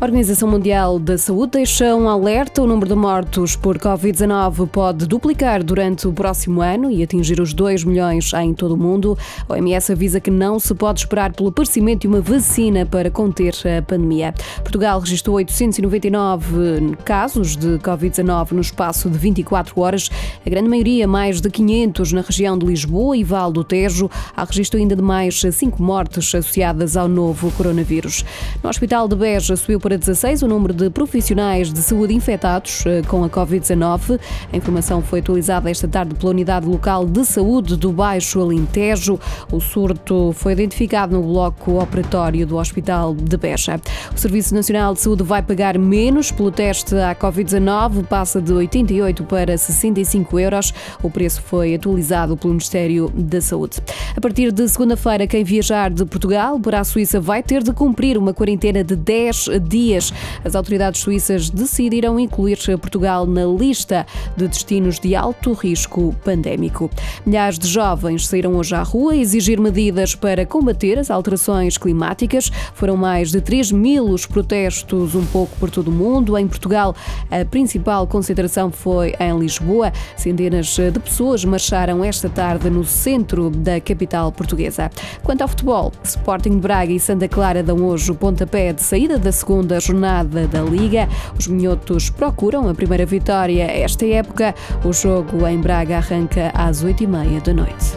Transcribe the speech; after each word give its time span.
A 0.00 0.06
Organização 0.06 0.48
Mundial 0.48 0.98
da 0.98 1.18
Saúde 1.18 1.58
deixa 1.58 1.94
um 1.94 2.08
alerta: 2.08 2.62
o 2.62 2.66
número 2.66 2.88
de 2.88 2.94
mortos 2.94 3.54
por 3.54 3.76
Covid-19 3.76 4.66
pode 4.66 5.06
duplicar 5.06 5.62
durante 5.62 6.08
o 6.08 6.12
próximo 6.12 6.62
ano 6.62 6.90
e 6.90 7.02
atingir 7.02 7.38
os 7.38 7.52
2 7.52 7.84
milhões 7.84 8.32
em 8.32 8.54
todo 8.54 8.72
o 8.72 8.78
mundo. 8.78 9.18
A 9.46 9.52
OMS 9.52 9.92
avisa 9.92 10.18
que 10.18 10.30
não 10.30 10.58
se 10.58 10.74
pode 10.74 11.00
esperar 11.00 11.34
pelo 11.34 11.50
aparecimento 11.50 12.00
de 12.00 12.08
uma 12.08 12.22
vacina 12.22 12.86
para 12.86 13.10
conter 13.10 13.52
a 13.78 13.82
pandemia. 13.82 14.32
Portugal 14.62 15.00
registrou 15.00 15.36
899 15.36 16.96
casos 17.04 17.54
de 17.54 17.76
Covid-19 17.80 18.52
no 18.52 18.62
espaço 18.62 19.10
de 19.10 19.18
24 19.18 19.78
horas, 19.78 20.08
a 20.46 20.48
grande 20.48 20.70
maioria, 20.70 21.06
mais 21.06 21.42
de 21.42 21.50
500 21.50 22.14
na 22.14 22.22
região 22.22 22.56
de 22.56 22.64
Lisboa 22.64 23.18
e 23.18 23.22
Val 23.22 23.52
do 23.52 23.62
Tejo. 23.62 24.10
Há 24.34 24.44
registro 24.44 24.80
ainda 24.80 24.96
de 24.96 25.02
mais 25.02 25.42
5 25.42 25.82
mortes 25.82 26.34
associadas 26.34 26.96
ao 26.96 27.06
novo 27.06 27.52
coronavírus. 27.52 28.24
No 28.62 28.70
Hospital 28.70 29.06
de 29.06 29.14
Beja 29.14 29.54
subiu 29.56 29.78
para 29.78 29.89
16 29.98 30.42
o 30.42 30.48
número 30.48 30.72
de 30.72 30.90
profissionais 30.90 31.72
de 31.72 31.80
saúde 31.80 32.14
infectados 32.14 32.84
eh, 32.86 33.02
com 33.08 33.24
a 33.24 33.28
Covid-19. 33.28 34.20
A 34.52 34.56
informação 34.56 35.02
foi 35.02 35.20
atualizada 35.20 35.70
esta 35.70 35.88
tarde 35.88 36.14
pela 36.14 36.30
Unidade 36.30 36.66
Local 36.66 37.06
de 37.06 37.24
Saúde 37.24 37.76
do 37.76 37.92
Baixo 37.92 38.40
Alentejo. 38.40 39.18
O 39.50 39.60
surto 39.60 40.32
foi 40.34 40.52
identificado 40.52 41.16
no 41.16 41.22
bloco 41.22 41.82
operatório 41.82 42.46
do 42.46 42.56
Hospital 42.56 43.14
de 43.14 43.36
Beja. 43.36 43.80
O 44.14 44.18
Serviço 44.18 44.54
Nacional 44.54 44.94
de 44.94 45.00
Saúde 45.00 45.22
vai 45.22 45.42
pagar 45.42 45.78
menos 45.78 46.30
pelo 46.30 46.50
teste 46.50 46.94
à 46.94 47.14
Covid-19, 47.14 48.04
passa 48.06 48.40
de 48.40 48.52
88 48.52 49.24
para 49.24 49.58
65 49.58 50.38
euros. 50.38 50.72
O 51.02 51.10
preço 51.10 51.42
foi 51.42 51.74
atualizado 51.74 52.36
pelo 52.36 52.52
Ministério 52.52 53.10
da 53.14 53.40
Saúde. 53.40 53.78
A 54.16 54.20
partir 54.20 54.52
de 54.52 54.68
segunda-feira, 54.68 55.26
quem 55.26 55.44
viajar 55.44 55.90
de 55.90 56.04
Portugal 56.04 56.58
para 56.60 56.80
a 56.80 56.84
Suíça 56.84 57.20
vai 57.20 57.42
ter 57.42 57.62
de 57.62 57.72
cumprir 57.72 58.16
uma 58.16 58.32
quarentena 58.32 58.84
de 58.84 58.94
10 58.94 59.46
dias 59.68 59.79
dias. 59.80 60.12
As 60.44 60.54
autoridades 60.54 61.00
suíças 61.00 61.48
decidiram 61.48 62.20
incluir 62.20 62.58
Portugal 62.80 63.26
na 63.26 63.44
lista 63.46 64.06
de 64.36 64.46
destinos 64.46 64.98
de 64.98 65.14
alto 65.14 65.52
risco 65.52 66.14
pandémico. 66.22 66.90
Milhares 67.24 67.58
de 67.58 67.66
jovens 67.66 68.26
saíram 68.26 68.54
hoje 68.56 68.74
à 68.74 68.82
rua 68.82 69.12
a 69.12 69.16
exigir 69.16 69.58
medidas 69.58 70.14
para 70.14 70.44
combater 70.44 70.98
as 70.98 71.10
alterações 71.10 71.78
climáticas. 71.78 72.50
Foram 72.74 72.96
mais 72.96 73.30
de 73.30 73.40
3 73.40 73.72
mil 73.72 74.04
os 74.10 74.26
protestos, 74.26 75.14
um 75.14 75.24
pouco 75.26 75.56
por 75.58 75.70
todo 75.70 75.88
o 75.88 75.92
mundo. 75.92 76.36
Em 76.36 76.46
Portugal, 76.46 76.94
a 77.30 77.44
principal 77.44 78.06
concentração 78.06 78.70
foi 78.70 79.14
em 79.18 79.38
Lisboa. 79.38 79.92
Centenas 80.16 80.76
de 80.76 81.00
pessoas 81.00 81.44
marcharam 81.44 82.04
esta 82.04 82.28
tarde 82.28 82.68
no 82.68 82.84
centro 82.84 83.48
da 83.48 83.80
capital 83.80 84.30
portuguesa. 84.30 84.90
Quanto 85.22 85.42
ao 85.42 85.48
futebol, 85.48 85.92
Sporting 86.04 86.50
de 86.50 86.60
Braga 86.60 86.92
e 86.92 87.00
Santa 87.00 87.28
Clara 87.28 87.62
dão 87.62 87.84
hoje 87.84 88.10
o 88.10 88.14
pontapé 88.14 88.72
de 88.72 88.82
saída 88.82 89.18
da 89.18 89.32
segunda 89.32 89.69
segunda 89.70 89.80
jornada 89.80 90.48
da 90.48 90.62
Liga. 90.62 91.08
Os 91.38 91.46
minhotos 91.46 92.10
procuram 92.10 92.68
a 92.68 92.74
primeira 92.74 93.06
vitória 93.06 93.64
esta 93.64 94.04
época. 94.06 94.54
O 94.84 94.92
jogo 94.92 95.46
em 95.46 95.60
Braga 95.60 95.98
arranca 95.98 96.50
às 96.54 96.82
oito 96.82 97.04
e 97.04 97.06
meia 97.06 97.40
da 97.40 97.54
noite. 97.54 97.89